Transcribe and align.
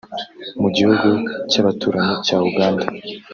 Mu 0.61 0.69
gihugu 0.75 1.07
cy’abaturanyi 1.49 2.15
cya 2.25 2.37
Uganda 2.49 2.85